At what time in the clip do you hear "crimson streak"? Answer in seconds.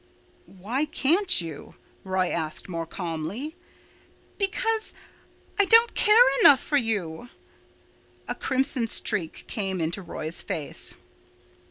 8.33-9.43